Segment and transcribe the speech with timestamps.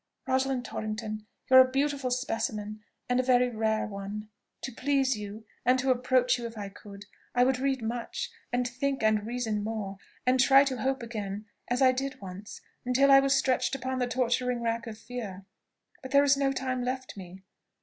[0.25, 1.27] Rosalind Torrington!
[1.47, 4.29] you are a beautiful specimen, and a very rare one.
[4.61, 8.67] To please you, and to approach you if I could, I would read much, and
[8.67, 13.19] think and reason more, and try to hope again, as I did once, until I
[13.19, 15.45] was stretched upon the torturing rack of fear:
[16.01, 17.43] but there is no time left me!"